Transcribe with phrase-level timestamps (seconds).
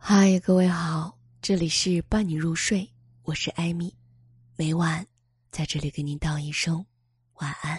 [0.00, 1.12] 嗨，各位好，
[1.42, 2.88] 这里是伴你入睡，
[3.24, 3.94] 我是艾米，
[4.56, 5.04] 每晚
[5.50, 6.82] 在这里给您道一声
[7.40, 7.78] 晚安。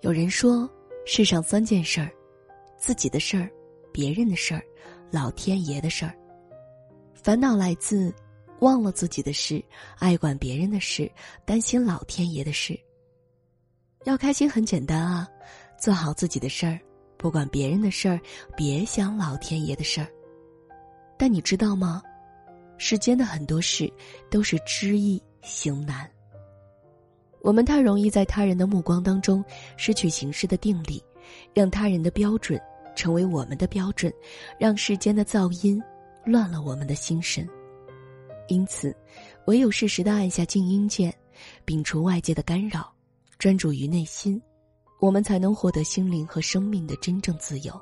[0.00, 0.68] 有人说，
[1.06, 2.10] 世上三件事儿：
[2.76, 3.48] 自己的事儿、
[3.92, 4.62] 别人的事儿、
[5.10, 6.14] 老天爷的事儿。
[7.14, 8.12] 烦恼来自
[8.60, 9.64] 忘了自己的事，
[9.98, 11.10] 爱管别人的事，
[11.46, 12.78] 担心老天爷的事。
[14.04, 15.26] 要开心很简单啊，
[15.80, 16.78] 做好自己的事儿。
[17.16, 18.20] 不管别人的事儿，
[18.56, 20.08] 别想老天爷的事儿。
[21.18, 22.02] 但你知道吗？
[22.78, 23.90] 世间的很多事
[24.30, 26.08] 都是知易行难。
[27.40, 29.42] 我们太容易在他人的目光当中
[29.76, 31.02] 失去行事的定力，
[31.54, 32.60] 让他人的标准
[32.94, 34.12] 成为我们的标准，
[34.58, 35.82] 让世间的噪音
[36.24, 37.48] 乱了我们的心神。
[38.48, 38.94] 因此，
[39.46, 41.14] 唯有适时的按下静音键，
[41.64, 42.92] 摒除外界的干扰，
[43.38, 44.40] 专注于内心。
[44.98, 47.72] 我们才能获得心灵和生命的真正自由。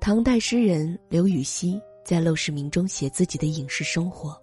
[0.00, 4.38] 唐代诗人刘禹锡在《陋室铭》中写自己的隐士生活：“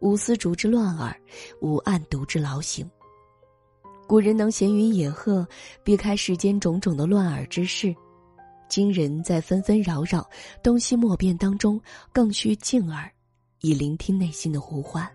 [0.00, 1.16] 无丝竹之乱耳，
[1.60, 2.88] 无案牍之劳形。”
[4.08, 5.46] 古人能闲云野鹤，
[5.84, 7.92] 避开世间种种的乱耳之事；
[8.68, 10.28] 今人在纷纷扰扰、
[10.62, 11.80] 东西莫辨当中，
[12.10, 13.08] 更需静耳，
[13.60, 15.08] 以聆听内心的呼唤。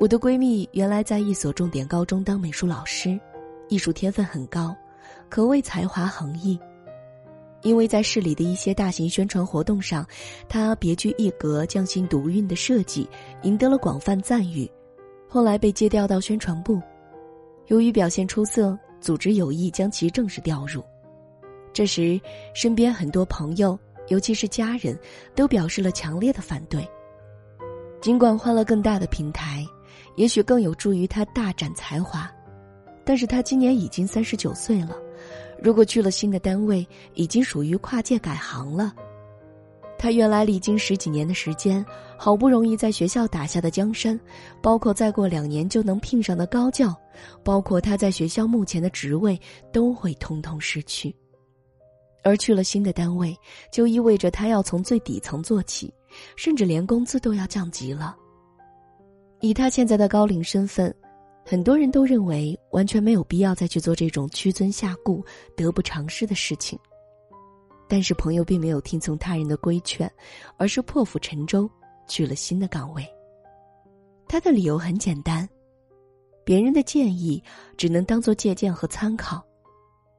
[0.00, 3.18] 我的闺蜜原来在一所重点高中当美术老师，
[3.68, 4.72] 艺术天分很高，
[5.28, 6.56] 可谓才华横溢。
[7.62, 10.06] 因为在市里的一些大型宣传活动上，
[10.48, 13.10] 她别具一格、匠心独运的设计
[13.42, 14.70] 赢得了广泛赞誉，
[15.28, 16.80] 后来被借调到宣传部。
[17.66, 20.80] 由于表现出色，组织有意将其正式调入。
[21.72, 22.20] 这时，
[22.54, 23.76] 身边很多朋友，
[24.06, 24.96] 尤其是家人，
[25.34, 26.88] 都表示了强烈的反对。
[28.00, 29.66] 尽管换了更大的平台。
[30.18, 32.28] 也许更有助于他大展才华，
[33.04, 34.96] 但是他今年已经三十九岁了，
[35.62, 38.92] 如果去了新的单位，已经属于跨界改行了。
[39.96, 44.18] 他原来历经十几年的时间，好不容易在学校打下的江山，
[44.60, 46.92] 包括再过两年就能聘上的高教，
[47.44, 49.40] 包括他在学校目前的职位，
[49.72, 51.14] 都会通通失去。
[52.24, 53.36] 而去了新的单位，
[53.70, 55.94] 就意味着他要从最底层做起，
[56.34, 58.16] 甚至连工资都要降级了。
[59.40, 60.94] 以他现在的高龄身份，
[61.44, 65.24] 很多人都认为完全没有必要再去做这种屈尊下顾、
[65.56, 66.78] 得不偿失的事情。
[67.88, 70.10] 但是朋友并没有听从他人的规劝，
[70.58, 71.70] 而是破釜沉舟
[72.06, 73.06] 去了新的岗位。
[74.26, 75.48] 他的理由很简单：
[76.44, 77.42] 别人的建议
[77.78, 79.42] 只能当做借鉴和参考，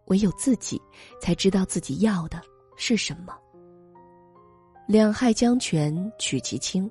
[0.06, 0.82] 唯有自己
[1.22, 2.42] 才知道自己要的
[2.76, 3.38] 是什么。
[4.88, 6.90] 两害相权取其轻，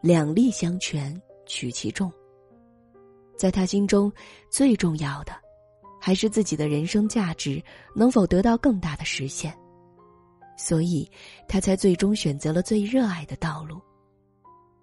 [0.00, 1.14] 两利相权。
[1.46, 2.12] 取其重。
[3.36, 4.12] 在他心中，
[4.50, 5.32] 最重要的，
[6.00, 7.62] 还是自己的人生价值
[7.94, 9.56] 能否得到更大的实现。
[10.58, 11.10] 所以，
[11.46, 13.80] 他才最终选择了最热爱的道路。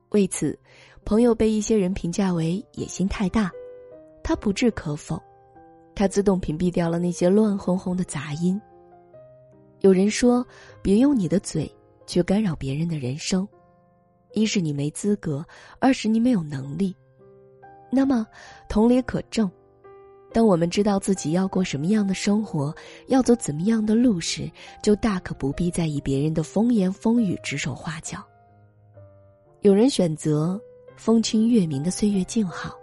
[0.10, 0.58] 为此，
[1.04, 3.52] 朋友被一些人评价为野心太大，
[4.24, 5.22] 他不置可否。
[5.96, 8.60] 他自动屏蔽掉了那些乱哄哄的杂音。
[9.82, 10.46] 有人说
[10.82, 11.72] ：“别用你的嘴
[12.06, 13.48] 去干扰别人的人生。”
[14.34, 15.46] 一是你没资格，
[15.80, 16.96] 二是你没有能力。
[17.90, 18.26] 那么，
[18.68, 19.50] 同理可证，
[20.34, 22.76] 当我们知道自己要过什么样的生活，
[23.08, 24.50] 要走怎么样的路时，
[24.82, 28.18] 就大可不必在意别人的风言风语指手画脚。
[29.62, 30.60] 有人选择
[30.98, 32.76] 风清月明的岁月静好，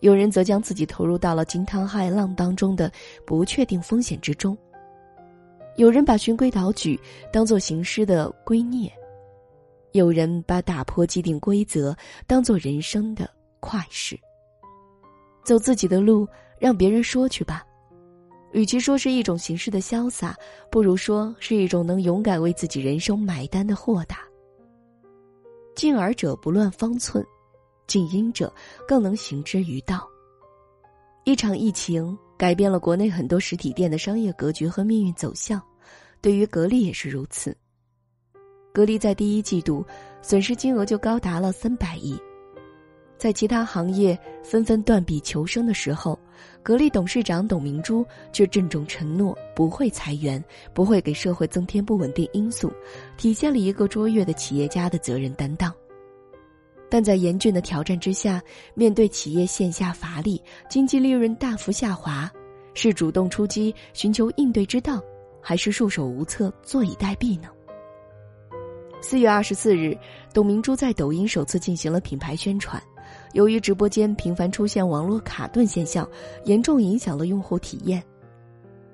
[0.00, 2.90] 有人则将自己投入到了惊涛骇浪当中的
[3.26, 4.56] 不确定风险之中。
[5.76, 6.98] 有人把循规蹈矩
[7.30, 8.90] 当做行尸的圭臬。
[9.94, 11.96] 有人把打破既定规则
[12.26, 14.18] 当做人生的快事。
[15.44, 16.26] 走自己的路，
[16.58, 17.64] 让别人说去吧。
[18.50, 20.36] 与其说是一种形式的潇洒，
[20.68, 24.18] 不如说是一种能勇敢为自己人生买单的豁达。
[25.76, 27.24] 敬而者不乱方寸，
[27.86, 28.52] 静音者
[28.88, 30.04] 更能行之于道。
[31.22, 35.62] 一场疫情改变了国内很多实体店的商业格局和命运走向，
[36.20, 37.56] 对于格力也是如此。
[38.74, 39.86] 格力在第一季度
[40.20, 42.18] 损失金额就高达了三百亿，
[43.16, 46.18] 在其他行业纷纷断臂求生的时候，
[46.60, 50.42] 格力董事长董明珠却郑重承诺不会裁员，
[50.74, 52.68] 不会给社会增添不稳定因素，
[53.16, 55.72] 体现了一个卓越的企业家的责任担当。
[56.90, 58.42] 但在严峻的挑战之下，
[58.74, 62.28] 面对企业线下乏力、经济利润大幅下滑，
[62.74, 65.00] 是主动出击寻求应对之道，
[65.40, 67.48] 还是束手无策坐以待毙呢？
[69.06, 69.94] 四月二十四日，
[70.32, 72.82] 董明珠在抖音首次进行了品牌宣传。
[73.34, 76.08] 由于直播间频繁出现网络卡顿现象，
[76.46, 78.02] 严重影响了用户体验。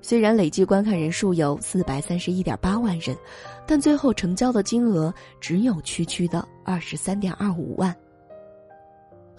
[0.03, 3.17] 虽然累计观看人数有四百三十一点八万人，
[3.65, 7.95] 但最后成交的金额只有区区的二十三点二五万。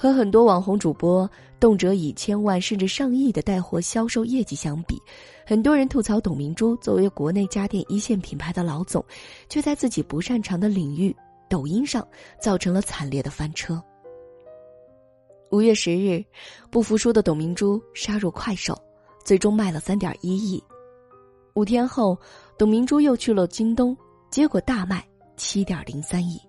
[0.01, 5.00] 和很多网红主播动辄以千万甚至上亿的带货销售业绩相比，
[5.45, 9.06] 很多人吐槽董明珠作为国内家电一线品牌的老总，
[9.48, 11.15] 却在自己不擅长的领域——
[11.48, 12.03] 抖音上
[12.42, 13.80] 造成了惨烈的翻车。
[15.51, 16.25] 五月十日，
[16.71, 18.75] 不服输的董明珠杀入快手。
[19.24, 20.63] 最终卖了三点一亿，
[21.54, 22.18] 五天后，
[22.57, 23.95] 董明珠又去了京东，
[24.31, 25.07] 结果大卖
[25.38, 26.42] 七点零三亿。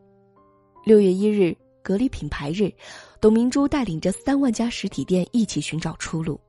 [0.87, 2.73] 六月一日，格力品牌日，
[3.21, 6.41] 董明珠带领着三万家实体店一起寻找出路，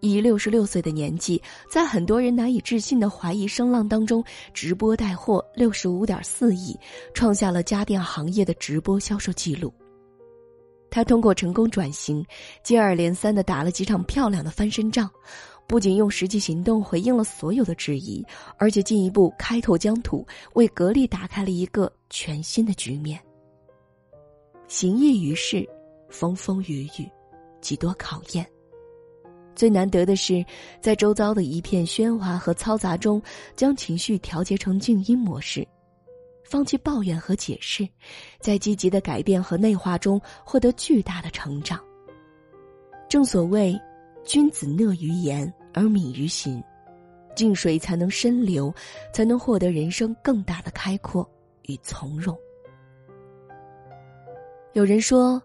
[0.00, 4.24] 以六十六岁的年纪，在很多人难以置信的怀疑声浪当中，
[4.54, 6.78] 直播带货六十五点四亿，
[7.12, 9.72] 创下了家电行业的直播销售记录。
[10.88, 12.24] 他通过成功转型，
[12.62, 15.10] 接二连三的打了几场漂亮的翻身仗。
[15.68, 18.24] 不仅用实际行动回应了所有的质疑，
[18.56, 20.24] 而且进一步开拓疆土，
[20.54, 23.20] 为格力打开了一个全新的局面。
[24.68, 25.68] 行业于世，
[26.08, 27.10] 风风雨雨，
[27.60, 28.46] 几多考验。
[29.54, 30.44] 最难得的是，
[30.80, 33.22] 在周遭的一片喧哗和嘈杂中，
[33.54, 35.66] 将情绪调节成静音模式，
[36.44, 37.88] 放弃抱怨和解释，
[38.40, 41.80] 在积极的改变和内化中获得巨大的成长。
[43.08, 43.78] 正所谓。
[44.24, 46.60] 君子讷于言而敏于行，
[47.36, 48.74] 静水才能深流，
[49.12, 51.24] 才能获得人生更大的开阔
[51.66, 52.36] 与从容。
[54.76, 55.42] 有人说，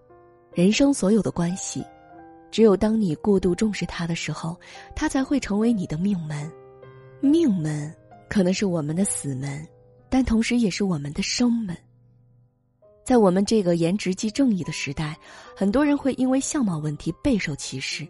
[0.54, 1.82] 人生所有的关系，
[2.52, 4.60] 只有当你过度重视它的时候，
[4.94, 6.52] 它才会成为你的命门。
[7.22, 7.96] 命门
[8.30, 9.66] 可能是我们的死门，
[10.10, 11.74] 但同时也是我们的生门。
[13.06, 15.18] 在我们这个颜值即正义的时代，
[15.56, 18.06] 很多人会因为相貌问题备受歧视。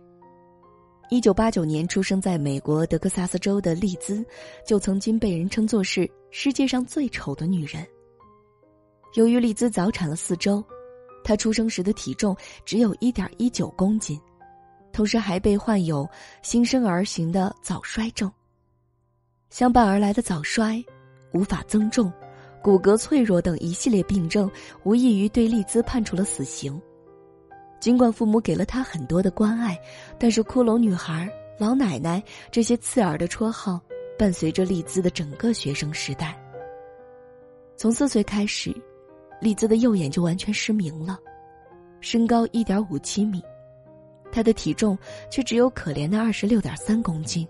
[1.12, 4.26] 一九八九年出生在美国德克萨斯州的丽兹，
[4.66, 7.86] 就曾经被人称作是世界上最丑的女人。
[9.14, 10.64] 由于丽兹早产了四周，
[11.24, 12.36] 她出生时的体重
[12.66, 14.20] 只有一点一九公斤，
[14.92, 16.08] 同时还被患有
[16.42, 18.32] 新生儿型的早衰症。
[19.50, 20.84] 相伴而来的早衰、
[21.34, 22.12] 无法增重、
[22.62, 24.50] 骨骼脆弱等一系列病症，
[24.84, 26.82] 无异于对丽兹判处了死刑。
[27.80, 29.78] 尽管父母给了她很多的关爱，
[30.20, 31.28] 但是“骷髅女孩
[31.58, 33.82] ”“老奶奶”这些刺耳的绰号
[34.18, 36.38] 伴随着丽兹的整个学生时代。
[37.76, 38.72] 从四岁开始，
[39.42, 41.18] 丽兹的右眼就完全失明了，
[42.00, 43.42] 身高一点五七米，
[44.32, 44.98] 她的体重
[45.30, 47.46] 却只有可怜的二十六点三公斤。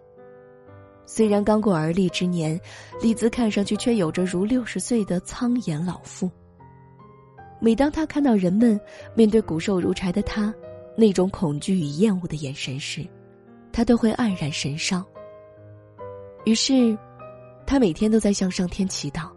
[1.05, 2.59] 虽然刚过而立之年，
[3.01, 6.31] 丽兹看上去却有着如六十岁的苍颜老妇。
[7.59, 8.79] 每当他看到人们
[9.13, 10.53] 面对骨瘦如柴的他，
[10.95, 13.05] 那种恐惧与厌恶的眼神时，
[13.73, 15.05] 他都会黯然神伤。
[16.45, 16.97] 于是，
[17.67, 19.29] 他每天都在向上天祈祷：“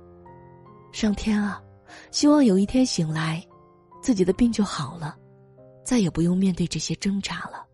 [0.93, 1.61] 上天啊，
[2.11, 3.45] 希望有一天醒来，
[4.03, 5.17] 自己的病就好了，
[5.85, 7.65] 再也不用面对这些挣扎了。”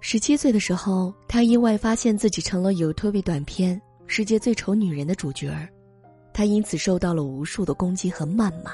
[0.00, 5.68] 十七岁的时候，他意外发现自己成了 YouTube 短片《世界最丑女人》的主角儿。
[6.34, 8.72] 他因此受到了无数的攻击和谩骂，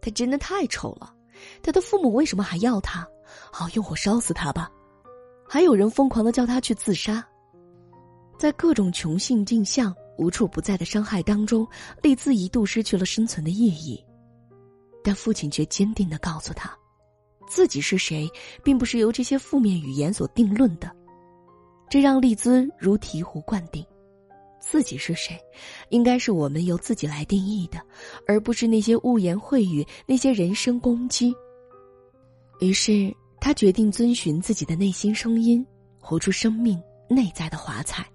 [0.00, 1.12] 他真的太丑了，
[1.62, 3.06] 他的父母为什么还要他？
[3.50, 4.70] 好，用火烧死他吧！
[5.46, 7.22] 还有人疯狂的叫他去自杀。
[8.38, 11.66] 在各种穷性镜像、无处不在的伤害当中，
[12.02, 14.04] 丽兹一度失去了生存的意义，
[15.02, 16.70] 但父亲却坚定的告诉他，
[17.48, 18.28] 自己是谁，
[18.62, 20.90] 并不是由这些负面语言所定论的，
[21.90, 23.84] 这让丽兹如醍醐灌顶。
[24.60, 25.36] 自己是谁，
[25.88, 27.80] 应该是我们由自己来定义的，
[28.28, 31.34] 而不是那些污言秽语、那些人身攻击。
[32.60, 35.66] 于是，他决定遵循自己的内心声音，
[36.00, 38.06] 活出生命内在的华彩。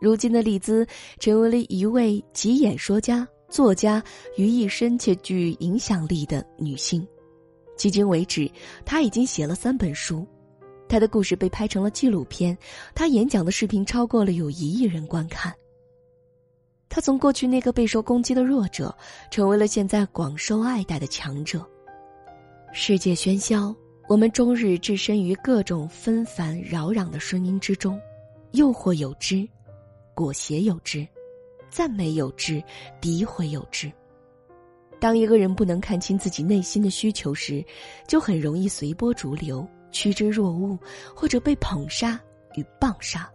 [0.00, 0.86] 如今的丽兹
[1.18, 4.02] 成为了一位集演说家、作家
[4.36, 7.06] 于一身且具影响力的女性。
[7.76, 8.50] 迄今为止，
[8.84, 10.26] 她已经写了三本书。
[10.88, 12.56] 她的故事被拍成了纪录片，
[12.94, 15.54] 他演讲的视频超过了有一亿人观看。
[16.88, 18.92] 他从过去那个备受攻击的弱者，
[19.30, 21.64] 成为了现在广受爱戴的强者。
[22.72, 23.72] 世界喧嚣，
[24.08, 28.00] 我们终日置身于各种纷繁扰攘的声音之中，
[28.50, 29.48] 诱惑有之，
[30.20, 31.08] 裹挟有之，
[31.70, 32.62] 赞美有之，
[33.00, 33.90] 诋毁有之。
[35.00, 37.64] 当一个人不能看清自己内心的需求时，
[38.06, 39.66] 就很容易随波逐流。
[39.90, 40.78] 趋之若鹜，
[41.16, 42.20] 或者被捧杀
[42.54, 43.32] 与棒杀。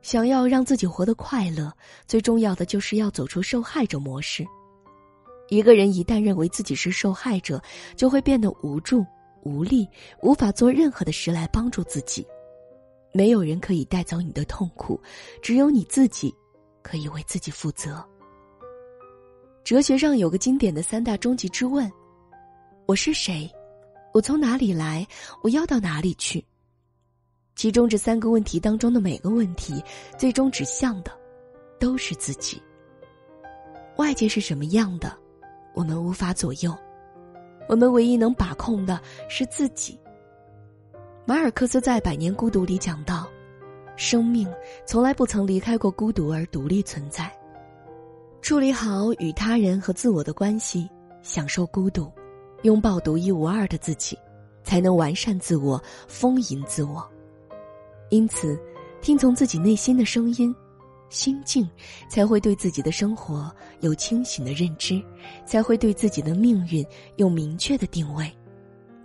[0.00, 1.72] 想要让自己活得快乐，
[2.08, 4.44] 最重要的就是要走出受害者模式。
[5.48, 7.62] 一个人一旦认为自己是受害者，
[7.94, 9.06] 就会变得无助、
[9.44, 9.88] 无力，
[10.22, 12.26] 无法做任何的事来帮助自己。
[13.12, 15.00] 没有人可以带走你的痛苦，
[15.42, 16.34] 只有你自己
[16.82, 18.02] 可以为自己负责。
[19.64, 21.90] 哲学上有个经典的三大终极之问：
[22.86, 23.48] 我是谁？
[24.12, 25.06] 我从哪里来？
[25.42, 26.44] 我要到哪里去？
[27.54, 29.82] 其中这三个问题当中的每个问题，
[30.18, 31.12] 最终指向的
[31.78, 32.60] 都是自己。
[33.98, 35.16] 外界是什么样的，
[35.74, 36.74] 我们无法左右，
[37.68, 39.98] 我们唯一能把控的是自己。
[41.24, 43.28] 马尔克斯在《百年孤独》里讲到，
[43.94, 44.52] 生命
[44.84, 47.32] 从来不曾离开过孤独而独立存在。
[48.40, 50.90] 处理好与他人和自我的关系，
[51.22, 52.10] 享受孤独，
[52.62, 54.18] 拥抱独一无二的自己，
[54.64, 57.08] 才能完善自我，丰盈自我。
[58.10, 58.60] 因此，
[59.00, 60.52] 听从自己内心的声音，
[61.08, 61.70] 心静，
[62.08, 63.48] 才会对自己的生活
[63.78, 65.00] 有清醒的认知，
[65.46, 68.28] 才会对自己的命运有明确的定位，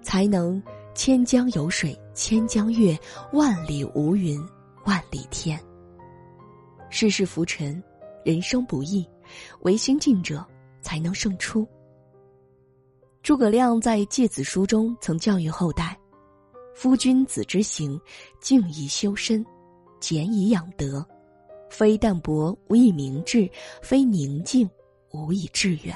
[0.02, 0.60] 才能
[0.98, 2.98] 千江有水千江月，
[3.32, 4.44] 万里无云
[4.84, 5.64] 万里天。
[6.90, 7.82] 世事浮沉，
[8.26, 9.08] 人生不易，
[9.60, 10.44] 唯心静者
[10.82, 11.68] 才能胜出。
[13.22, 15.96] 诸葛亮在《诫子书》中曾教育后代。
[16.74, 18.02] 夫君子之行，
[18.42, 19.46] 静以修身，
[20.00, 21.06] 俭以养德，
[21.70, 23.48] 非淡泊无以明志，
[23.84, 24.68] 非宁静
[25.12, 25.96] 无以致远。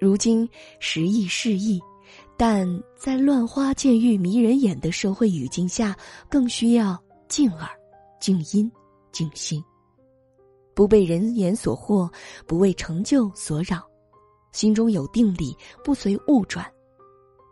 [0.00, 0.48] 如今
[0.80, 1.78] 时易世易，
[2.36, 5.96] 但在乱花渐欲迷人眼的社会语境下，
[6.28, 7.68] 更需要静耳、
[8.20, 8.70] 静音、
[9.10, 9.62] 静心，
[10.74, 12.10] 不被人言所惑，
[12.46, 13.82] 不为成就所扰，
[14.52, 16.64] 心中有定力，不随物转，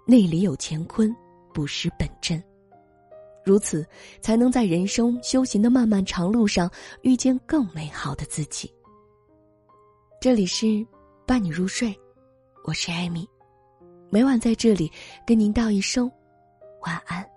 [0.07, 1.15] 内里有乾坤。
[1.55, 2.43] 不失本真，
[3.45, 3.87] 如此
[4.21, 6.69] 才能在人生修行的漫漫长路上
[7.03, 8.69] 遇见更美好的自己。
[10.21, 10.85] 这里是
[11.25, 11.97] 伴你入睡，
[12.65, 13.25] 我是艾米，
[14.11, 14.91] 每晚在这里
[15.27, 16.11] 跟您道一声
[16.81, 17.34] 晚安。